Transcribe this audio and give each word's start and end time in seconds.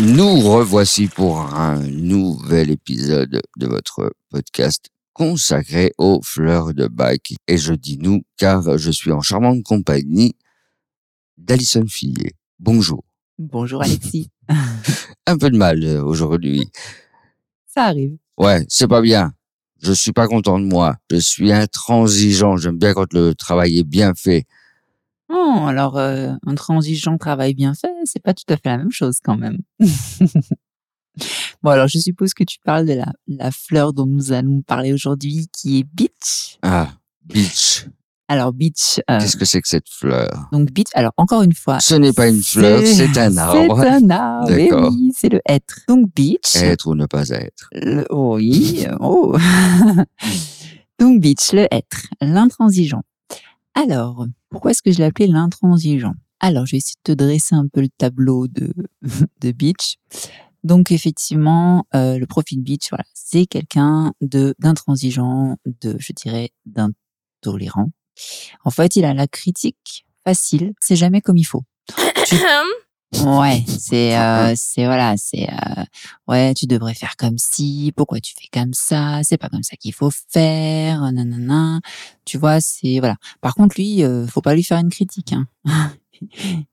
Nous 0.00 0.38
revoici 0.40 1.08
pour 1.08 1.40
un 1.40 1.80
nouvel 1.80 2.70
épisode 2.70 3.42
de 3.56 3.66
votre 3.66 4.12
podcast 4.30 4.90
consacré 5.12 5.92
aux 5.98 6.20
fleurs 6.22 6.72
de 6.72 6.86
bac. 6.86 7.34
Et 7.48 7.58
je 7.58 7.74
dis 7.74 7.98
nous 7.98 8.22
car 8.36 8.78
je 8.78 8.92
suis 8.92 9.10
en 9.10 9.22
charmante 9.22 9.64
compagnie 9.64 10.36
d'Alison 11.36 11.84
Fillet. 11.88 12.34
Bonjour. 12.60 13.02
Bonjour 13.38 13.82
Alexis. 13.82 14.30
Un 15.26 15.36
peu 15.36 15.50
de 15.50 15.56
mal 15.56 15.82
euh, 15.82 16.04
aujourd'hui. 16.04 16.70
Ça 17.66 17.86
arrive. 17.86 18.18
Ouais, 18.36 18.64
c'est 18.68 18.86
pas 18.86 19.02
bien. 19.02 19.32
Je 19.82 19.92
suis 19.92 20.12
pas 20.12 20.28
content 20.28 20.60
de 20.60 20.64
moi. 20.64 20.96
Je 21.10 21.16
suis 21.16 21.52
intransigeant. 21.52 22.56
J'aime 22.56 22.78
bien 22.78 22.94
quand 22.94 23.12
le 23.12 23.34
travail 23.34 23.78
est 23.80 23.84
bien 23.84 24.14
fait. 24.14 24.46
Oh, 25.28 25.64
alors 25.66 25.98
euh, 25.98 26.32
un 26.46 26.54
transigeant 26.54 27.18
travail 27.18 27.54
bien 27.54 27.74
fait, 27.74 27.87
c'est 28.04 28.22
pas 28.22 28.34
tout 28.34 28.44
à 28.48 28.56
fait 28.56 28.68
la 28.70 28.78
même 28.78 28.90
chose 28.92 29.16
quand 29.22 29.36
même. 29.36 29.58
bon, 31.62 31.70
alors 31.70 31.88
je 31.88 31.98
suppose 31.98 32.32
que 32.34 32.44
tu 32.44 32.58
parles 32.64 32.86
de 32.86 32.92
la, 32.94 33.12
la 33.26 33.50
fleur 33.50 33.92
dont 33.92 34.06
nous 34.06 34.32
allons 34.32 34.62
parler 34.62 34.92
aujourd'hui, 34.92 35.48
qui 35.52 35.80
est 35.80 35.84
beach. 35.84 36.58
Ah, 36.62 36.88
beach. 37.24 37.86
Alors 38.30 38.52
beach. 38.52 39.00
euh, 39.10 39.18
Qu'est-ce 39.20 39.38
que 39.38 39.46
c'est 39.46 39.62
que 39.62 39.68
cette 39.68 39.88
fleur? 39.88 40.48
donc 40.52 40.70
beach. 40.70 40.88
Alors 40.94 41.12
encore 41.16 41.42
une 41.42 41.54
fois. 41.54 41.80
Ce 41.80 41.94
n'est 41.94 42.12
pas 42.12 42.28
une 42.28 42.42
fleur, 42.42 42.82
c'est 42.84 43.16
un 43.16 43.36
arbre. 43.38 43.80
C'est 43.82 43.88
un 43.88 44.10
arbre. 44.10 44.50
eh 44.52 44.68
D'accord. 44.68 44.90
oui, 44.92 45.12
c'est 45.16 45.30
le 45.30 45.40
être. 45.48 45.80
Donc 45.88 46.14
beach. 46.14 46.54
Être 46.56 46.88
ou 46.88 46.94
ne 46.94 47.06
pas 47.06 47.26
être. 47.30 47.68
Le- 47.72 48.06
oui. 48.14 48.84
euh, 48.86 48.96
Oh. 49.00 49.34
Donc 50.98 51.20
beach, 51.20 51.52
le 51.52 51.66
être, 51.72 52.06
l'intransigeant. 52.20 53.02
Alors, 53.74 54.26
pourquoi 54.50 54.72
est-ce 54.72 54.82
que 54.82 54.90
je 54.90 54.98
l'ai 54.98 55.04
appelé 55.04 55.28
l'intransigeant? 55.28 56.14
Alors, 56.40 56.66
je 56.66 56.72
vais 56.72 56.78
essayer 56.78 56.96
de 57.04 57.12
te 57.14 57.16
dresser 57.16 57.54
un 57.54 57.66
peu 57.66 57.80
le 57.80 57.88
tableau 57.88 58.48
de, 58.48 58.72
de 59.40 59.52
Beach. 59.52 59.96
Donc, 60.64 60.90
effectivement, 60.90 61.86
euh, 61.94 62.18
le 62.18 62.26
profil 62.26 62.62
Beach, 62.62 62.88
voilà, 62.90 63.04
c'est 63.14 63.46
quelqu'un 63.46 64.12
de 64.20 64.54
d'intransigeant, 64.58 65.56
de, 65.66 65.96
je 65.98 66.12
dirais, 66.12 66.50
d'intolérant. 66.66 67.90
En 68.64 68.70
fait, 68.70 68.96
il 68.96 69.04
a 69.04 69.14
la 69.14 69.28
critique 69.28 70.04
facile, 70.24 70.72
c'est 70.80 70.96
jamais 70.96 71.20
comme 71.20 71.36
il 71.36 71.44
faut. 71.44 71.62
Ouais, 73.24 73.64
c'est 73.66 74.18
euh, 74.18 74.52
c'est 74.54 74.84
voilà, 74.84 75.16
c'est 75.16 75.48
euh, 75.48 75.84
ouais, 76.28 76.52
tu 76.52 76.66
devrais 76.66 76.92
faire 76.92 77.16
comme 77.16 77.38
si, 77.38 77.90
pourquoi 77.96 78.20
tu 78.20 78.34
fais 78.34 78.48
comme 78.52 78.74
ça, 78.74 79.20
c'est 79.22 79.38
pas 79.38 79.48
comme 79.48 79.62
ça 79.62 79.76
qu'il 79.76 79.94
faut 79.94 80.10
faire, 80.28 81.00
nanana. 81.10 81.80
Tu 82.26 82.36
vois, 82.36 82.60
c'est 82.60 82.98
voilà. 82.98 83.16
Par 83.40 83.54
contre, 83.54 83.76
lui, 83.78 84.04
euh, 84.04 84.26
faut 84.26 84.42
pas 84.42 84.54
lui 84.54 84.62
faire 84.62 84.78
une 84.78 84.90
critique 84.90 85.32
hein. 85.32 85.46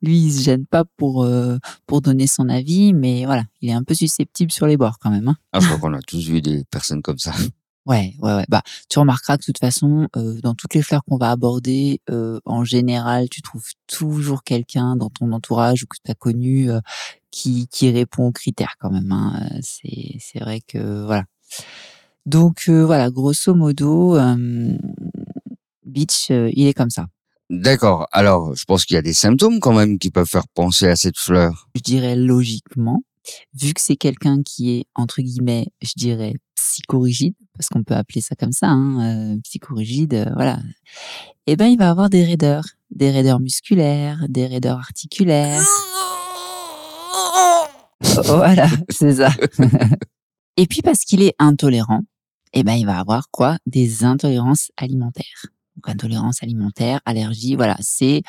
Lui, 0.02 0.18
il 0.18 0.32
se 0.32 0.44
gêne 0.44 0.66
pas 0.66 0.86
pour 0.98 1.24
euh, 1.24 1.58
pour 1.86 2.02
donner 2.02 2.28
son 2.28 2.50
avis, 2.50 2.94
mais 2.94 3.26
voilà, 3.26 3.44
il 3.62 3.70
est 3.70 3.74
un 3.74 3.84
peu 3.84 3.94
susceptible 3.94 4.52
sur 4.52 4.68
les 4.68 4.78
bords 4.78 5.00
quand 5.00 5.12
même 5.12 5.28
hein. 5.28 5.36
Ah, 5.54 5.60
je 5.60 5.68
crois 5.68 5.80
qu'on 5.80 5.94
a 5.94 6.02
tous 6.02 6.28
vu 6.28 6.42
des 6.42 6.64
personnes 6.66 7.02
comme 7.02 7.20
ça. 7.20 7.34
Ouais, 7.88 8.16
ouais, 8.20 8.34
ouais. 8.34 8.46
Bah, 8.50 8.64
tu 8.90 8.98
remarqueras 8.98 9.38
que 9.38 9.44
de 9.44 9.46
toute 9.46 9.60
façon, 9.60 10.08
euh, 10.18 10.42
dans 10.42 10.56
toutes 10.56 10.74
les 10.74 10.82
fleurs 10.82 11.04
qu'on 11.04 11.18
va 11.18 11.30
aborder, 11.30 12.02
euh, 12.10 12.40
en 12.44 12.64
général, 12.64 13.30
tu 13.30 13.44
trouves 13.44 13.70
toujours 13.86 14.44
quelqu'un 14.44 14.96
dans 14.96 15.12
ton 15.12 15.32
entourage 15.32 15.84
ou 15.84 15.86
que 15.86 15.98
tu 16.04 16.10
as 16.10 16.16
connu 16.16 16.72
euh, 16.72 16.80
qui, 17.30 17.68
qui 17.68 17.92
répond 17.92 18.26
aux 18.26 18.32
critères 18.32 18.74
quand 18.80 18.90
même. 18.90 19.12
Hein. 19.12 19.40
C'est, 19.62 20.18
c'est 20.20 20.40
vrai 20.40 20.62
que 20.68 21.06
voilà. 21.06 21.26
Donc 22.26 22.64
euh, 22.70 22.86
voilà, 22.86 23.12
grosso 23.12 23.54
modo, 23.54 24.16
euh, 24.18 24.78
Beach, 25.86 26.32
euh, 26.32 26.50
il 26.54 26.68
est 26.68 26.74
comme 26.74 26.90
ça. 26.90 27.06
D'accord. 27.50 28.08
Alors, 28.12 28.56
je 28.56 28.66
pense 28.66 28.86
qu'il 28.86 28.96
y 28.96 28.98
a 28.98 29.04
des 29.04 29.14
symptômes 29.14 29.60
quand 29.60 29.74
même 29.74 30.00
qui 30.00 30.10
peuvent 30.10 30.28
faire 30.28 30.48
penser 30.48 30.88
à 30.88 30.96
cette 30.96 31.18
fleur. 31.18 31.70
Je 31.76 31.82
dirais 31.82 32.16
logiquement, 32.16 33.04
vu 33.54 33.74
que 33.74 33.82
c'est 33.82 33.96
quelqu'un 33.96 34.42
qui 34.44 34.78
est 34.78 34.86
entre 34.96 35.22
guillemets, 35.22 35.68
je 35.82 35.94
dirais 35.96 36.34
psychorigide, 36.56 37.36
parce 37.54 37.70
qu'on 37.70 37.84
peut 37.84 37.94
appeler 37.94 38.22
ça 38.22 38.36
comme 38.36 38.52
ça, 38.52 38.68
hein, 38.68 39.36
euh, 39.36 39.40
psychorigide, 39.44 40.16
euh, 40.16 40.26
voilà. 40.34 40.60
Eh 41.48 41.56
ben, 41.56 41.68
il 41.68 41.78
va 41.78 41.90
avoir 41.90 42.10
des 42.10 42.24
raideurs, 42.24 42.66
des 42.90 43.12
raideurs 43.12 43.40
musculaires, 43.40 44.26
des 44.28 44.48
raideurs 44.48 44.80
articulaires. 44.80 45.64
voilà, 48.26 48.68
c'est 48.90 49.16
ça. 49.16 49.30
Et 50.58 50.66
puis 50.66 50.82
parce 50.82 51.02
qu'il 51.02 51.22
est 51.22 51.36
intolérant, 51.38 52.02
eh 52.54 52.64
ben, 52.64 52.74
il 52.74 52.86
va 52.86 52.98
avoir 52.98 53.30
quoi? 53.30 53.58
Des 53.66 54.04
intolérances 54.04 54.72
alimentaires. 54.78 55.46
Donc 55.76 55.90
intolérance 55.90 56.42
alimentaire, 56.44 57.02
allergie, 57.06 57.56
voilà, 57.56 57.76
c'est 57.82 58.24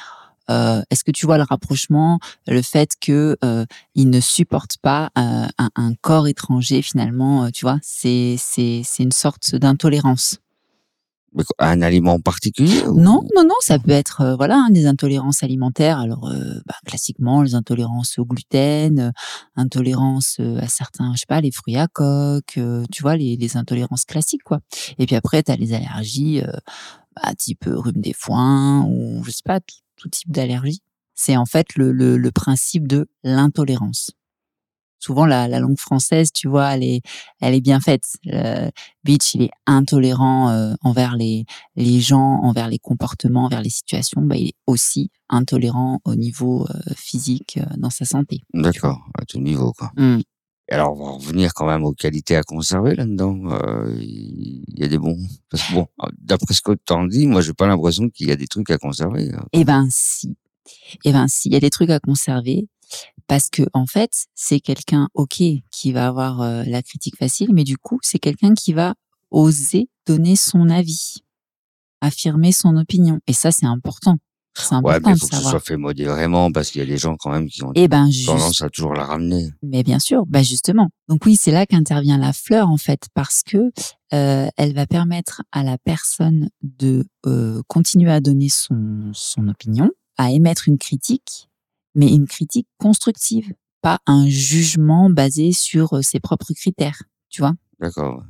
euh, 0.50 0.82
est-ce 0.90 1.04
que 1.04 1.10
tu 1.10 1.26
vois 1.26 1.38
le 1.38 1.44
rapprochement, 1.44 2.18
le 2.46 2.62
fait 2.62 2.90
que 3.00 3.36
euh, 3.44 3.64
il 3.94 4.10
ne 4.10 4.20
supporte 4.20 4.78
pas 4.78 5.10
euh, 5.18 5.46
un, 5.58 5.70
un 5.76 5.94
corps 5.94 6.28
étranger 6.28 6.82
finalement, 6.82 7.44
euh, 7.44 7.50
tu 7.52 7.64
vois, 7.64 7.78
c'est 7.82 8.36
c'est 8.38 8.82
c'est 8.84 9.02
une 9.02 9.12
sorte 9.12 9.54
d'intolérance? 9.56 10.38
Un 11.58 11.82
aliment 11.82 12.18
particulier 12.20 12.82
ou- 12.86 12.98
Non, 13.00 13.22
non, 13.34 13.44
non, 13.44 13.54
ça 13.60 13.78
peut 13.78 13.90
être 13.90 14.20
euh, 14.22 14.36
voilà 14.36 14.56
hein, 14.56 14.70
des 14.70 14.86
intolérances 14.86 15.42
alimentaires. 15.42 15.98
Alors 15.98 16.28
euh, 16.28 16.60
bah, 16.66 16.74
classiquement 16.86 17.42
les 17.42 17.54
intolérances 17.54 18.18
au 18.18 18.24
gluten, 18.24 18.98
euh, 19.00 19.10
intolérances 19.56 20.36
euh, 20.40 20.58
à 20.60 20.68
certains, 20.68 21.12
je 21.14 21.20
sais 21.20 21.26
pas, 21.26 21.40
les 21.40 21.50
fruits 21.50 21.76
à 21.76 21.88
coque, 21.88 22.58
tu 22.92 23.02
vois 23.02 23.16
les, 23.16 23.36
les 23.36 23.56
intolérances 23.56 24.04
classiques 24.04 24.44
quoi. 24.44 24.60
Et 24.98 25.06
puis 25.06 25.16
après 25.16 25.42
tu 25.42 25.52
as 25.52 25.56
les 25.56 25.72
allergies, 25.74 26.42
bah, 27.16 27.34
type 27.36 27.64
rhume 27.66 28.00
des 28.00 28.12
foins 28.14 28.84
ou 28.86 29.22
je 29.24 29.30
sais 29.30 29.42
pas 29.44 29.60
tout, 29.60 29.76
tout 29.96 30.08
type 30.08 30.30
d'allergie. 30.30 30.80
C'est 31.14 31.36
en 31.36 31.46
fait 31.46 31.76
le, 31.76 31.92
le, 31.92 32.16
le 32.18 32.30
principe 32.30 32.86
de 32.86 33.08
l'intolérance. 33.24 34.10
Souvent 34.98 35.26
la, 35.26 35.46
la 35.48 35.58
langue 35.60 35.78
française, 35.78 36.30
tu 36.32 36.48
vois, 36.48 36.74
elle 36.74 36.82
est 36.82 37.02
elle 37.40 37.54
est 37.54 37.60
bien 37.60 37.80
faite. 37.80 38.04
Le 38.24 38.70
Beach, 39.04 39.34
il 39.34 39.42
est 39.42 39.50
intolérant 39.66 40.50
euh, 40.50 40.74
envers 40.82 41.16
les 41.16 41.44
les 41.76 42.00
gens, 42.00 42.40
envers 42.42 42.68
les 42.68 42.78
comportements, 42.78 43.44
envers 43.44 43.62
les 43.62 43.70
situations, 43.70 44.22
bah, 44.22 44.36
il 44.36 44.48
est 44.48 44.54
aussi 44.66 45.10
intolérant 45.28 46.00
au 46.04 46.14
niveau 46.14 46.66
euh, 46.70 46.92
physique 46.96 47.58
euh, 47.58 47.66
dans 47.76 47.90
sa 47.90 48.04
santé. 48.04 48.40
D'accord, 48.54 49.00
à 49.18 49.24
tout 49.24 49.40
niveau, 49.40 49.72
quoi. 49.72 49.90
Mm. 49.96 50.20
Et 50.68 50.72
alors, 50.72 50.98
on 51.00 51.04
va 51.04 51.10
revenir 51.12 51.54
quand 51.54 51.66
même 51.66 51.84
aux 51.84 51.92
qualités 51.92 52.34
à 52.34 52.42
conserver 52.42 52.96
là-dedans. 52.96 53.38
Euh, 53.52 53.96
Il 54.00 54.64
y 54.76 54.82
a 54.82 54.88
des 54.88 54.98
bons. 54.98 55.16
Parce 55.48 55.62
que 55.62 55.74
bon, 55.74 55.86
d'après 56.18 56.54
ce 56.54 56.60
que 56.60 56.72
tu 56.72 56.92
en 56.92 57.04
dis, 57.04 57.28
moi, 57.28 57.40
j'ai 57.40 57.52
pas 57.52 57.68
l'impression 57.68 58.08
qu'il 58.08 58.26
y 58.28 58.32
a 58.32 58.36
des 58.36 58.48
trucs 58.48 58.70
à 58.70 58.78
conserver. 58.78 59.30
hein. 59.32 59.44
Eh 59.52 59.64
ben 59.64 59.86
si, 59.90 60.36
eh 61.04 61.12
ben 61.12 61.28
si, 61.28 61.48
il 61.50 61.52
y 61.54 61.56
a 61.56 61.60
des 61.60 61.70
trucs 61.70 61.90
à 61.90 62.00
conserver 62.00 62.66
parce 63.26 63.48
que 63.50 63.62
en 63.72 63.86
fait, 63.86 64.26
c'est 64.34 64.60
quelqu'un, 64.60 65.08
ok, 65.14 65.42
qui 65.70 65.92
va 65.92 66.06
avoir 66.06 66.40
euh, 66.42 66.62
la 66.66 66.82
critique 66.82 67.16
facile, 67.18 67.52
mais 67.52 67.64
du 67.64 67.76
coup, 67.76 67.98
c'est 68.02 68.18
quelqu'un 68.18 68.54
qui 68.54 68.72
va 68.72 68.94
oser 69.30 69.88
donner 70.06 70.36
son 70.36 70.68
avis, 70.70 71.16
affirmer 72.00 72.52
son 72.52 72.76
opinion, 72.76 73.20
et 73.26 73.32
ça, 73.32 73.50
c'est 73.50 73.66
important. 73.66 74.16
C'est 74.58 74.74
Ouais, 74.76 74.94
important 74.94 75.10
mais 75.10 75.12
il 75.12 75.14
de 75.16 75.20
faut 75.20 75.28
que 75.28 75.36
ce 75.36 75.42
soit 75.42 75.60
fait 75.60 75.76
modérément 75.76 76.50
parce 76.50 76.70
qu'il 76.70 76.78
y 76.80 76.82
a 76.82 76.86
des 76.86 76.96
gens 76.96 77.16
quand 77.16 77.30
même 77.30 77.46
qui 77.46 77.62
ont 77.62 77.72
Eh 77.74 77.88
ben 77.88 78.10
juste, 78.10 78.26
tendance 78.26 78.62
à 78.62 78.70
toujours 78.70 78.94
la 78.94 79.04
ramener. 79.04 79.50
Mais 79.62 79.82
bien 79.82 79.98
sûr, 79.98 80.24
bah 80.26 80.42
justement. 80.42 80.88
Donc 81.08 81.26
oui, 81.26 81.36
c'est 81.36 81.50
là 81.50 81.66
qu'intervient 81.66 82.16
la 82.16 82.32
fleur 82.32 82.70
en 82.70 82.78
fait, 82.78 83.08
parce 83.12 83.42
que 83.42 83.70
euh, 84.14 84.48
elle 84.56 84.72
va 84.72 84.86
permettre 84.86 85.42
à 85.52 85.62
la 85.62 85.76
personne 85.76 86.48
de 86.62 87.04
euh, 87.26 87.60
continuer 87.68 88.10
à 88.10 88.20
donner 88.20 88.48
son 88.48 89.10
son 89.12 89.46
opinion, 89.48 89.90
à 90.16 90.30
émettre 90.30 90.68
une 90.68 90.78
critique, 90.78 91.50
mais 91.96 92.12
une 92.12 92.28
critique 92.28 92.68
constructive, 92.78 93.52
pas 93.82 93.98
un 94.06 94.28
jugement 94.28 95.10
basé 95.10 95.50
sur 95.50 95.94
euh, 95.94 96.02
ses 96.02 96.20
propres 96.20 96.52
critères. 96.54 97.02
Tu 97.28 97.40
vois? 97.42 97.54
D'accord. 97.80 98.22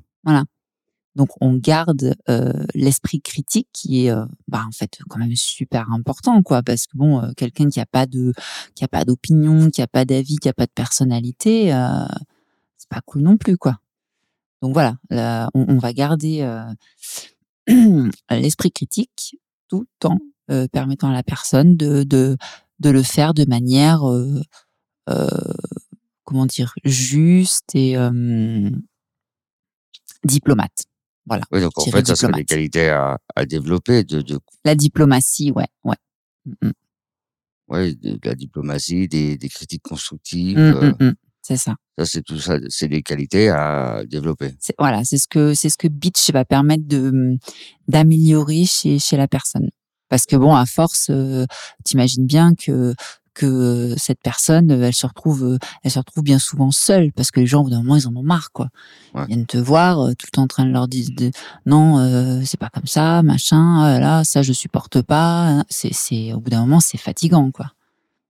Donc 1.17 1.31
on 1.41 1.55
garde 1.55 2.15
euh, 2.29 2.53
l'esprit 2.75 3.23
critique 3.23 3.69
qui 3.73 4.05
est 4.05 4.11
euh, 4.11 4.27
bah 4.49 4.65
en 4.69 4.71
fait 4.71 4.99
quand 5.09 5.19
même 5.19 5.35
super 5.35 5.91
important 5.91 6.43
quoi 6.43 6.63
parce 6.63 6.87
que 6.87 6.95
bon 6.95 7.23
euh, 7.23 7.33
quelqu'un 7.35 7.71
qui 7.71 7.81
a 7.81 7.87
pas 7.87 8.05
de 8.05 8.35
qui 8.75 8.85
a 8.85 8.89
pas 8.89 9.07
d'opinion, 9.07 9.71
qui 9.71 9.81
a 9.81 9.87
pas 9.87 10.05
d'avis, 10.05 10.37
qui 10.37 10.51
a 10.51 10.53
pas 10.53 10.67
de 10.67 10.73
personnalité 10.73 11.69
c'est 12.77 12.89
pas 12.91 13.01
cool 13.01 13.23
non 13.23 13.39
plus 13.39 13.57
quoi. 13.57 13.79
Donc 14.63 14.73
voilà, 14.73 14.97
là, 15.11 15.51
on, 15.55 15.67
on 15.69 15.79
va 15.79 15.93
garder 15.93 16.47
l'esprit 18.31 18.71
critique 18.71 19.39
tout 19.69 19.87
en 20.05 20.19
permettant 20.69 21.09
à 21.09 21.13
la 21.15 21.23
personne 21.23 21.77
de 21.77 22.03
de 22.03 22.37
de 22.79 22.91
le 22.91 23.03
faire 23.03 23.35
de 23.35 23.45
manière, 23.45 24.09
euh, 24.09 24.41
euh, 25.09 25.27
comment 26.25 26.47
dire, 26.47 26.75
juste 26.85 27.75
et 27.75 27.97
euh, 27.97 28.71
diplomate. 30.25 30.85
Voilà. 31.27 31.45
Oui, 31.51 31.61
donc 31.61 31.77
en 31.79 31.85
fait, 31.87 32.07
ça 32.07 32.15
serait 32.17 32.33
des 32.33 32.45
qualités 32.45 32.89
à, 32.89 33.19
à 33.35 33.47
développer, 33.47 34.05
de, 34.05 34.23
de, 34.23 34.39
La 34.65 34.75
diplomatie, 34.75 35.51
ouais, 35.51 35.67
ouais. 35.85 35.97
Mm, 36.63 36.71
ouais, 37.69 37.95
de, 37.95 38.13
de 38.13 38.21
la 38.29 38.35
diplomatie, 38.35 39.09
des, 39.09 39.37
des 39.37 39.49
critiques 39.49 39.83
constructives. 39.83 40.59
mm, 40.59 40.61
euh, 40.61 40.93
mm, 41.01 41.05
mm, 41.07 41.15
c'est 41.43 41.57
ça. 41.57 41.75
ça, 41.99 42.05
c'est 42.05 42.23
tout 42.23 42.39
ça, 42.39 42.59
c'est 42.69 42.89
des 42.89 43.03
qualités 43.03 43.49
à 43.49 44.03
développer. 44.07 44.55
Voilà, 44.79 45.05
c'est 45.05 45.19
ce 45.19 45.27
que 45.29 45.55
c'est 45.55 45.69
ce 45.69 45.77
que 45.79 45.89
Beach 45.89 46.31
va 46.33 46.45
permettre 46.45 46.87
de 46.87 47.39
d'améliorer 47.89 48.65
chez 48.65 48.99
chez 48.99 49.17
la 49.17 49.29
personne. 49.29 49.69
Parce 50.09 50.27
que 50.27 50.37
bon, 50.37 50.55
à 50.55 50.67
force, 50.67 51.09
euh, 51.11 51.47
t'imagines 51.85 52.27
bien 52.27 52.55
que 52.55 52.95
que 53.35 53.95
cette 53.99 54.21
personne, 54.23 54.71
euh, 54.71 54.87
elle 54.87 54.95
se 54.95 55.07
retrouve, 55.07 55.45
euh, 55.45 55.59
elle 55.83 55.91
se 55.91 55.99
retrouve 55.99 56.25
bien 56.25 56.39
souvent 56.39 56.71
seule 56.71 57.13
parce 57.13 57.31
que 57.31 57.39
les 57.41 57.47
gens, 57.47 57.61
au 57.61 57.65
bout 57.65 57.71
d'un 57.71 57.83
moment, 57.83 57.97
ils 57.97 58.09
en 58.09 58.17
ont 58.17 58.23
marre, 58.23 58.51
quoi. 58.51 58.71
Ouais. 59.15 59.25
Ils 59.25 59.27
viennent 59.27 59.47
te 59.47 59.59
voir, 59.59 60.01
euh, 60.01 60.15
tout 60.15 60.27
le 60.27 60.31
temps 60.31 60.43
en 60.45 60.47
train 60.47 60.65
de 60.65 60.71
leur 60.73 60.89
dire, 60.89 61.09
de, 61.15 61.31
non, 61.67 61.99
euh, 61.99 62.41
c'est 62.47 62.59
pas 62.59 62.71
comme 62.71 62.87
ça, 62.87 63.23
machin, 63.23 63.83
ah 63.83 64.01
là, 64.01 64.25
ça 64.25 64.41
je 64.41 64.55
supporte 64.55 65.03
pas. 65.03 65.49
hein. 65.49 65.65
C'est, 65.69 65.93
c'est, 65.93 66.33
au 66.33 66.41
bout 66.41 66.49
d'un 66.49 66.61
moment, 66.61 66.81
c'est 66.81 66.97
fatigant, 66.97 67.51
quoi. 67.51 67.73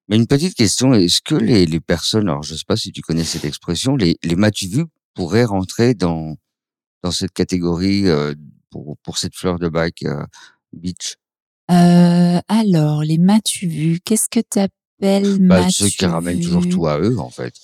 Mais 0.08 0.16
une 0.16 0.26
petite 0.26 0.56
question, 0.56 0.92
est-ce 0.92 1.20
que 1.22 1.36
les, 1.36 1.66
les 1.66 1.80
personnes, 1.80 2.28
alors 2.28 2.42
je 2.42 2.56
sais 2.56 2.64
pas 2.66 2.76
si 2.76 2.90
tu 2.90 3.00
connais 3.00 3.24
cette 3.24 3.44
expression, 3.44 3.94
les, 3.94 4.18
les 4.24 4.34
m'as-tu 4.34 4.66
vu 4.66 4.86
pourraient 5.14 5.44
rentrer 5.44 5.94
dans, 5.94 6.34
dans 7.04 7.12
cette 7.12 7.32
catégorie 7.32 8.08
euh, 8.08 8.34
pour, 8.70 8.96
pour 9.04 9.18
cette 9.18 9.36
fleur 9.36 9.58
de 9.60 9.68
bac 9.68 10.02
euh, 10.04 10.24
beach? 10.72 11.16
Euh, 11.70 12.40
alors, 12.48 13.02
les 13.02 13.18
m'as-tu 13.18 13.66
vu 13.66 14.00
Qu'est-ce 14.04 14.28
que 14.30 14.40
t'appelles 14.40 15.38
bah, 15.38 15.62
m'as-tu 15.62 15.72
Ceux 15.72 15.88
qui 15.88 16.06
ramènent 16.06 16.40
toujours 16.40 16.68
tout 16.68 16.86
à 16.86 16.98
eux, 16.98 17.18
en 17.18 17.30
fait. 17.30 17.54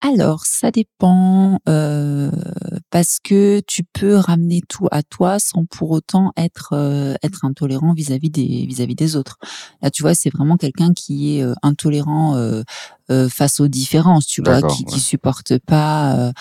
Alors, 0.00 0.44
ça 0.44 0.70
dépend 0.70 1.58
euh, 1.68 2.30
parce 2.90 3.18
que 3.22 3.60
tu 3.66 3.82
peux 3.84 4.16
ramener 4.16 4.62
tout 4.68 4.86
à 4.90 5.02
toi 5.02 5.38
sans 5.38 5.64
pour 5.66 5.90
autant 5.90 6.32
être 6.36 6.70
euh, 6.72 7.14
être 7.22 7.44
intolérant 7.44 7.92
vis-à-vis 7.92 8.30
des 8.30 8.66
vis-à-vis 8.66 8.94
des 8.94 9.16
autres. 9.16 9.36
Là, 9.82 9.90
tu 9.90 10.02
vois, 10.02 10.14
c'est 10.14 10.30
vraiment 10.30 10.56
quelqu'un 10.56 10.92
qui 10.94 11.36
est 11.38 11.42
euh, 11.42 11.52
intolérant 11.62 12.36
euh, 12.36 12.62
euh, 13.10 13.28
face 13.28 13.60
aux 13.60 13.68
différences, 13.68 14.26
tu 14.26 14.42
vois, 14.42 14.60
qui, 14.62 14.84
ouais. 14.84 14.90
qui 14.92 15.00
supporte 15.00 15.58
pas. 15.58 16.14
euh, 16.16 16.32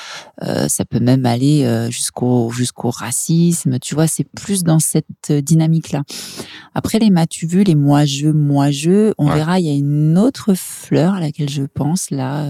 euh, 0.44 0.67
ça 0.67 0.85
peut 0.85 0.99
même 0.99 1.25
aller 1.25 1.63
euh, 1.65 1.89
jusqu'au 1.89 2.49
jusqu'au 2.51 2.89
racisme, 2.89 3.79
tu 3.79 3.95
vois. 3.95 4.07
C'est 4.07 4.25
plus 4.35 4.63
dans 4.63 4.79
cette 4.79 5.31
dynamique-là. 5.31 6.03
Après 6.73 6.99
les 6.99 7.09
m'as-tu 7.09 7.47
vu, 7.47 7.63
les 7.63 7.75
moi-je, 7.75 8.27
moi-je, 8.27 9.13
on 9.17 9.27
Ouais. 9.27 9.35
verra. 9.35 9.59
Il 9.59 9.65
y 9.65 9.69
a 9.69 9.73
une 9.73 10.17
autre 10.17 10.53
fleur 10.53 11.13
à 11.15 11.19
laquelle 11.19 11.49
je 11.49 11.63
pense 11.63 12.09
là. 12.11 12.45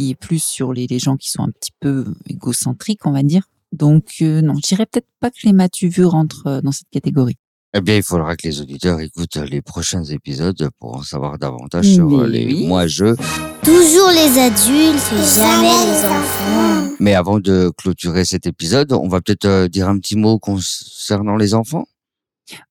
Qui 0.00 0.10
est 0.10 0.14
plus 0.14 0.42
sur 0.42 0.72
les, 0.72 0.86
les 0.86 0.98
gens 0.98 1.16
qui 1.16 1.30
sont 1.30 1.42
un 1.42 1.50
petit 1.50 1.72
peu 1.78 2.06
égocentriques, 2.26 3.04
on 3.04 3.12
va 3.12 3.22
dire. 3.22 3.42
Donc 3.72 4.14
euh, 4.22 4.40
non, 4.40 4.54
je 4.54 4.66
dirais 4.66 4.86
peut-être 4.86 5.06
pas 5.20 5.30
que 5.30 5.36
les 5.44 5.52
m'as-tu 5.52 5.88
vu 5.88 6.06
rentrent 6.06 6.46
euh, 6.46 6.60
dans 6.62 6.72
cette 6.72 6.88
catégorie. 6.90 7.36
Eh 7.74 7.82
bien, 7.82 7.96
il 7.96 8.02
faudra 8.02 8.34
que 8.34 8.48
les 8.48 8.60
auditeurs 8.60 8.98
écoutent 9.00 9.36
les 9.36 9.62
prochains 9.62 10.02
épisodes 10.02 10.70
pour 10.80 10.96
en 10.96 11.02
savoir 11.02 11.38
davantage 11.38 11.86
sur 11.86 12.20
euh, 12.20 12.26
les 12.26 12.46
oui. 12.46 12.66
moi-je. 12.66 13.14
Toujours 13.62 14.08
les 14.08 14.40
adultes, 14.40 15.12
jamais 15.36 15.68
les 15.68 16.04
enfants. 16.04 16.96
Mais 16.98 17.14
avant 17.14 17.38
de 17.38 17.70
clôturer 17.76 18.24
cet 18.24 18.46
épisode, 18.46 18.92
on 18.92 19.06
va 19.06 19.20
peut-être 19.20 19.68
dire 19.68 19.88
un 19.88 19.98
petit 19.98 20.16
mot 20.16 20.38
concernant 20.38 21.36
les 21.36 21.52
enfants? 21.54 21.86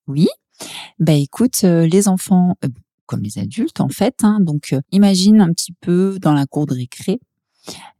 Oui. 0.08 0.28
Bah 0.98 1.14
écoute, 1.14 1.60
euh, 1.64 1.86
les 1.86 2.08
enfants, 2.08 2.56
euh, 2.64 2.68
comme 3.10 3.22
les 3.22 3.38
adultes 3.38 3.80
en 3.80 3.88
fait, 3.88 4.22
hein, 4.22 4.38
donc 4.40 4.72
euh, 4.72 4.80
imagine 4.92 5.40
un 5.40 5.52
petit 5.52 5.72
peu 5.72 6.16
dans 6.20 6.32
la 6.32 6.46
cour 6.46 6.66
de 6.66 6.74
récré. 6.74 7.18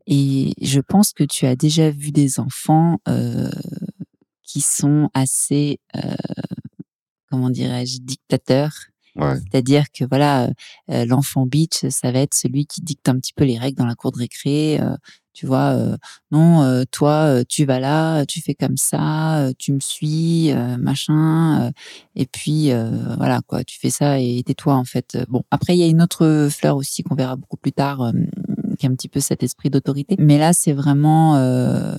Et 0.07 0.55
je 0.63 0.81
pense 0.81 1.13
que 1.13 1.25
tu 1.25 1.47
as 1.47 1.57
déjà 1.57 1.91
vu 1.91 2.13
des 2.13 2.39
enfants 2.39 2.99
euh, 3.09 3.51
qui 4.45 4.61
sont 4.61 5.11
assez, 5.13 5.81
euh, 5.97 6.15
comment 7.29 7.51
dirais-je, 7.51 7.99
dictateurs. 7.99 8.73
Ouais. 9.17 9.35
C'est-à-dire 9.35 9.87
que 9.93 10.05
voilà, 10.05 10.49
euh, 10.91 11.05
l'enfant 11.07 11.45
beach, 11.45 11.89
ça 11.91 12.13
va 12.13 12.21
être 12.21 12.35
celui 12.35 12.67
qui 12.67 12.81
dicte 12.81 13.09
un 13.09 13.19
petit 13.19 13.33
peu 13.33 13.45
les 13.45 13.59
règles 13.59 13.79
dans 13.79 13.87
la 13.87 13.97
cour 13.97 14.13
de 14.13 14.19
récré. 14.19 14.81
Tu 15.33 15.47
vois, 15.47 15.73
euh, 15.75 15.97
non, 16.33 16.63
euh, 16.63 16.85
toi, 16.91 17.27
euh, 17.27 17.45
tu 17.49 17.65
vas 17.65 17.79
là, 17.81 18.27
tu 18.27 18.41
fais 18.43 18.55
comme 18.55 18.77
ça, 18.77 19.39
euh, 19.41 19.53
tu 19.59 19.73
me 19.73 19.81
suis, 19.81 20.51
euh, 20.53 20.77
machin. 20.77 21.67
euh, 21.69 21.71
et 22.17 22.27
puis 22.27 22.73
euh, 22.73 22.91
voilà 23.17 23.41
quoi, 23.47 23.65
tu 23.65 23.79
fais 23.79 23.91
ça 23.91 24.19
et 24.19 24.43
tais-toi 24.45 24.75
en 24.75 24.85
fait. 24.85 25.19
Bon, 25.29 25.43
après 25.51 25.75
il 25.77 25.81
y 25.81 25.85
a 25.85 25.87
une 25.87 26.03
autre 26.03 26.49
fleur 26.51 26.77
aussi 26.77 27.03
qu'on 27.03 27.15
verra 27.15 27.37
beaucoup 27.37 27.57
plus 27.57 27.73
tard, 27.73 28.03
euh, 28.03 28.13
qui 28.79 28.87
a 28.87 28.91
un 28.91 28.95
petit 28.95 29.09
peu 29.09 29.21
cet 29.21 29.43
esprit 29.43 29.71
d'autorité. 29.71 30.17
Mais 30.19 30.39
là, 30.39 30.53
c'est 30.53 30.73
vraiment 30.73 31.37
euh, 31.37 31.95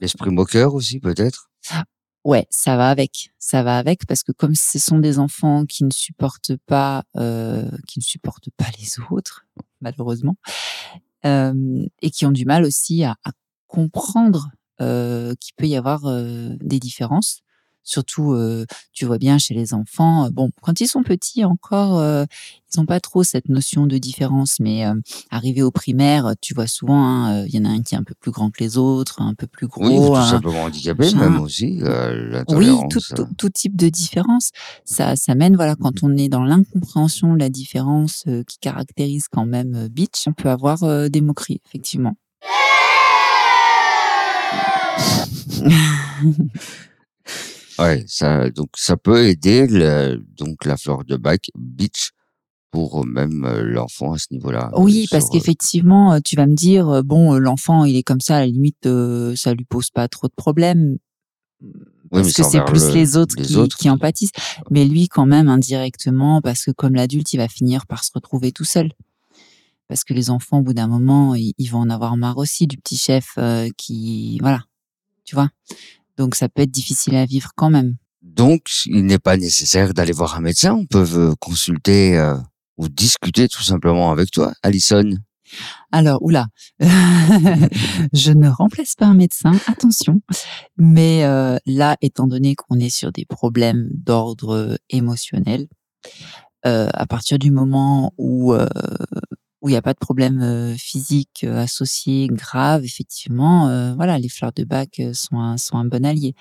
L'esprit 0.00 0.30
moqueur 0.30 0.74
aussi, 0.74 1.00
peut-être? 1.00 1.50
Ouais, 2.24 2.46
ça 2.50 2.76
va 2.76 2.88
avec, 2.90 3.30
ça 3.38 3.62
va 3.62 3.78
avec 3.78 4.04
parce 4.06 4.24
que 4.24 4.32
comme 4.32 4.56
ce 4.56 4.80
sont 4.80 4.98
des 4.98 5.20
enfants 5.20 5.64
qui 5.64 5.84
ne 5.84 5.92
supportent 5.92 6.56
pas, 6.66 7.04
euh, 7.16 7.70
qui 7.86 8.00
ne 8.00 8.04
supportent 8.04 8.50
pas 8.56 8.66
les 8.80 8.94
autres, 9.10 9.46
malheureusement, 9.80 10.34
et 12.02 12.10
qui 12.10 12.26
ont 12.26 12.32
du 12.32 12.44
mal 12.44 12.64
aussi 12.64 13.04
à, 13.04 13.16
à 13.24 13.30
comprendre 13.66 14.50
euh, 14.80 15.34
qu'il 15.40 15.54
peut 15.56 15.66
y 15.66 15.76
avoir 15.76 16.04
euh, 16.06 16.54
des 16.60 16.78
différences. 16.78 17.40
Surtout, 17.86 18.32
euh, 18.32 18.66
tu 18.92 19.06
vois 19.06 19.16
bien 19.16 19.38
chez 19.38 19.54
les 19.54 19.72
enfants, 19.72 20.28
bon, 20.32 20.50
quand 20.60 20.80
ils 20.80 20.88
sont 20.88 21.04
petits 21.04 21.44
encore, 21.44 22.00
euh, 22.00 22.24
ils 22.74 22.80
n'ont 22.80 22.84
pas 22.84 22.98
trop 22.98 23.22
cette 23.22 23.48
notion 23.48 23.86
de 23.86 23.96
différence, 23.96 24.56
mais 24.58 24.84
euh, 24.84 24.94
arrivé 25.30 25.62
au 25.62 25.70
primaire, 25.70 26.34
tu 26.42 26.52
vois 26.52 26.66
souvent, 26.66 27.06
hein, 27.06 27.44
il 27.46 27.54
y 27.54 27.60
en 27.60 27.64
a 27.64 27.68
un 27.68 27.82
qui 27.82 27.94
est 27.94 27.98
un 27.98 28.02
peu 28.02 28.16
plus 28.18 28.32
grand 28.32 28.50
que 28.50 28.58
les 28.58 28.76
autres, 28.76 29.22
un 29.22 29.34
peu 29.34 29.46
plus 29.46 29.68
gros. 29.68 29.86
Oui, 29.86 30.20
tout 30.20 30.28
simplement 30.28 30.64
handicapé, 30.64 31.14
même 31.14 31.38
aussi. 31.38 31.78
oui, 31.80 31.88
l'intolérance. 32.32 32.92
tout, 32.92 33.14
tout, 33.14 33.28
tout 33.38 33.50
type 33.50 33.76
de 33.76 33.88
différence. 33.88 34.50
Ça, 34.84 35.14
ça 35.14 35.36
mène, 35.36 35.54
voilà, 35.54 35.76
quand 35.76 36.02
on 36.02 36.16
est 36.16 36.28
dans 36.28 36.42
l'incompréhension 36.42 37.34
de 37.34 37.38
la 37.38 37.50
différence 37.50 38.24
qui 38.48 38.58
caractérise 38.58 39.28
quand 39.30 39.46
même 39.46 39.86
Beach, 39.86 40.24
on 40.26 40.32
peut 40.32 40.50
avoir 40.50 41.08
des 41.08 41.20
moqueries, 41.20 41.60
effectivement. 41.66 42.16
Ouais, 47.78 48.04
ça, 48.06 48.50
donc 48.50 48.68
ça 48.76 48.96
peut 48.96 49.26
aider 49.26 49.66
le, 49.66 50.24
donc 50.36 50.64
la 50.64 50.76
fleur 50.76 51.04
de 51.04 51.16
bac 51.16 51.50
beach 51.56 52.10
pour 52.70 53.06
même 53.06 53.44
euh, 53.44 53.62
l'enfant 53.62 54.12
à 54.12 54.18
ce 54.18 54.26
niveau-là. 54.30 54.70
euh, 54.74 54.78
Oui, 54.80 55.06
parce 55.10 55.24
sur, 55.24 55.34
euh, 55.34 55.38
qu'effectivement, 55.38 56.12
euh, 56.14 56.18
tu 56.24 56.36
vas 56.36 56.46
me 56.46 56.54
dire, 56.54 56.88
euh, 56.88 57.02
bon, 57.02 57.34
euh, 57.34 57.38
l'enfant, 57.38 57.84
il 57.84 57.96
est 57.96 58.02
comme 58.02 58.20
ça, 58.20 58.36
à 58.36 58.40
la 58.40 58.46
limite, 58.46 58.86
euh, 58.86 59.34
ça 59.36 59.54
lui 59.54 59.64
pose 59.64 59.90
pas 59.90 60.08
trop 60.08 60.28
de 60.28 60.34
problèmes. 60.34 60.98
Oui, 61.62 62.22
Parce 62.22 62.32
que 62.34 62.42
c'est 62.44 62.64
plus 62.64 62.88
le- 62.88 62.94
les 62.94 63.16
autres, 63.16 63.34
les 63.38 63.44
qui, 63.46 63.56
autres 63.56 63.76
qui 63.76 63.82
qui- 63.84 63.90
en 63.90 63.98
pâtissent. 63.98 64.32
Mais 64.70 64.84
lui, 64.84 65.08
quand 65.08 65.26
même, 65.26 65.48
indirectement, 65.48 66.40
parce 66.40 66.64
que 66.64 66.70
comme 66.70 66.94
l'adulte, 66.94 67.32
il 67.32 67.38
va 67.38 67.48
finir 67.48 67.86
par 67.86 68.04
se 68.04 68.10
retrouver 68.14 68.52
tout 68.52 68.64
seul. 68.64 68.92
Parce 69.88 70.02
que 70.04 70.14
les 70.14 70.30
enfants, 70.30 70.58
au 70.58 70.62
bout 70.62 70.74
d'un 70.74 70.88
moment, 70.88 71.34
ils, 71.34 71.52
ils 71.58 71.68
vont 71.68 71.78
en 71.80 71.90
avoir 71.90 72.16
marre 72.16 72.38
aussi 72.38 72.66
du 72.66 72.76
petit 72.76 72.96
chef 72.96 73.34
euh, 73.38 73.68
qui... 73.76 74.38
Voilà, 74.40 74.62
tu 75.24 75.34
vois? 75.34 75.48
Donc 76.16 76.34
ça 76.34 76.48
peut 76.48 76.62
être 76.62 76.70
difficile 76.70 77.16
à 77.16 77.24
vivre 77.24 77.50
quand 77.56 77.70
même. 77.70 77.96
Donc, 78.22 78.84
il 78.86 79.06
n'est 79.06 79.20
pas 79.20 79.36
nécessaire 79.36 79.94
d'aller 79.94 80.12
voir 80.12 80.36
un 80.36 80.40
médecin. 80.40 80.74
On 80.74 80.84
peut 80.84 81.06
euh, 81.14 81.34
consulter 81.38 82.18
euh, 82.18 82.36
ou 82.76 82.88
discuter 82.88 83.48
tout 83.48 83.62
simplement 83.62 84.10
avec 84.10 84.30
toi, 84.30 84.52
Alison. 84.62 85.10
Alors, 85.92 86.22
oula, 86.22 86.48
je 86.80 88.32
ne 88.32 88.48
remplace 88.48 88.94
pas 88.94 89.06
un 89.06 89.14
médecin, 89.14 89.52
attention. 89.68 90.20
Mais 90.76 91.24
euh, 91.24 91.56
là, 91.66 91.96
étant 92.00 92.26
donné 92.26 92.54
qu'on 92.56 92.78
est 92.80 92.90
sur 92.90 93.12
des 93.12 93.24
problèmes 93.24 93.88
d'ordre 93.92 94.76
émotionnel, 94.90 95.68
euh, 96.66 96.88
à 96.94 97.06
partir 97.06 97.38
du 97.38 97.50
moment 97.52 98.12
où 98.18 98.52
euh, 98.52 98.66
où 99.66 99.68
il 99.68 99.72
n'y 99.72 99.78
a 99.78 99.82
pas 99.82 99.94
de 99.94 99.98
problème 99.98 100.76
physique 100.78 101.42
associé 101.42 102.28
grave, 102.30 102.84
effectivement, 102.84 103.68
euh, 103.68 103.94
voilà, 103.96 104.16
les 104.16 104.28
fleurs 104.28 104.52
de 104.52 104.62
bac 104.62 105.02
sont 105.12 105.40
un, 105.40 105.56
sont 105.56 105.76
un 105.76 105.84
bon 105.84 106.06
allié. 106.06 106.36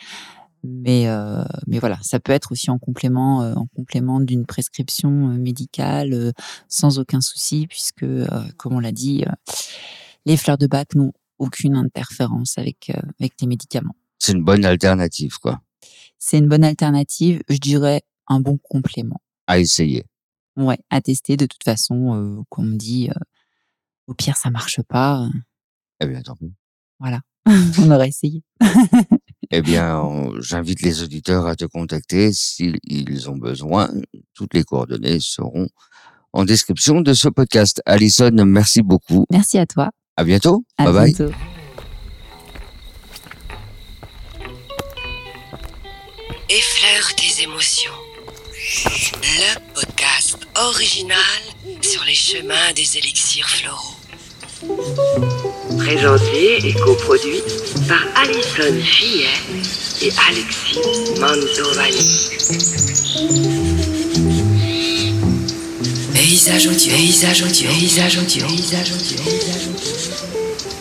Mais 0.63 1.07
euh, 1.07 1.43
mais 1.65 1.79
voilà, 1.79 1.97
ça 2.03 2.19
peut 2.19 2.31
être 2.31 2.51
aussi 2.51 2.69
en 2.69 2.77
complément 2.77 3.41
euh, 3.41 3.55
en 3.55 3.65
complément 3.65 4.19
d'une 4.19 4.45
prescription 4.45 5.09
médicale 5.09 6.33
sans 6.69 6.99
aucun 6.99 7.19
souci, 7.19 7.65
puisque 7.65 8.05
comme 8.57 8.73
on 8.73 8.79
l'a 8.79 8.91
dit, 8.91 9.25
les 10.27 10.37
fleurs 10.37 10.59
de 10.59 10.67
bac 10.67 10.93
n'ont 10.93 11.13
aucune 11.39 11.75
interférence 11.75 12.59
avec 12.59 12.91
avec 13.19 13.33
les 13.41 13.47
médicaments. 13.47 13.95
C'est 14.19 14.33
une 14.33 14.43
bonne 14.43 14.65
alternative, 14.65 15.39
quoi, 15.39 15.61
C'est 16.19 16.37
une 16.37 16.47
bonne 16.47 16.63
alternative, 16.63 17.41
je 17.49 17.57
dirais 17.57 18.03
un 18.27 18.39
bon 18.39 18.59
complément. 18.59 19.19
à 19.47 19.57
essayer. 19.57 20.05
Ouais, 20.57 20.77
à 20.89 21.01
tester 21.01 21.35
de 21.37 21.45
toute 21.45 21.63
façon, 21.63 22.15
euh, 22.15 22.41
qu'on 22.49 22.63
me 22.63 22.77
dit, 22.77 23.09
euh, 23.09 23.19
au 24.07 24.13
pire 24.13 24.37
ça 24.37 24.49
marche 24.49 24.81
pas, 24.83 25.27
Eh 25.99 26.05
bien, 26.07 26.21
tant 26.21 26.35
pis. 26.35 26.53
voilà, 26.99 27.19
on 27.79 27.91
aurait 27.91 28.07
essayé. 28.09 28.41
Eh 29.51 29.61
bien, 29.61 29.99
on- 29.99 30.39
j'invite 30.41 30.81
les 30.81 31.03
auditeurs 31.03 31.45
à 31.47 31.55
te 31.55 31.65
contacter 31.65 32.31
s'ils 32.33 32.77
ils 32.83 33.29
ont 33.29 33.37
besoin. 33.37 33.89
Toutes 34.33 34.53
les 34.53 34.63
coordonnées 34.63 35.19
seront 35.19 35.67
en 36.33 36.45
description 36.45 37.01
de 37.01 37.13
ce 37.13 37.27
podcast. 37.29 37.81
Alison, 37.85 38.31
merci 38.45 38.81
beaucoup. 38.81 39.25
Merci 39.31 39.57
à 39.57 39.65
toi. 39.65 39.91
À 40.17 40.23
bientôt. 40.23 40.63
À 40.77 40.85
bye 40.85 40.93
bye. 40.93 41.13
bientôt. 41.13 41.33
Effleure 46.49 47.15
tes 47.15 47.43
émotions. 47.43 47.91
Le 49.13 49.85
podcast 50.35 50.47
original 50.55 51.17
sur 51.81 52.03
les 52.05 52.13
chemins 52.13 52.73
des 52.75 52.97
élixirs 52.97 53.47
floraux. 53.49 53.95
Présenté 55.77 56.67
et 56.67 56.73
coproduit 56.73 57.41
par 57.87 58.01
Alison 58.15 58.81
Fillet 58.83 59.27
et 60.01 60.11
Alexis 60.29 60.79
Mantovani. 61.19 62.29
Paysage 66.13 66.67
audio, 66.67 66.95
paysage 66.95 67.43
audio, 67.43 67.69
paysage 67.69 68.17
audio, 68.17 68.47
paysage 68.47 68.91
audio, 68.91 69.17
paysage 69.17 69.67
audio. 69.67 70.74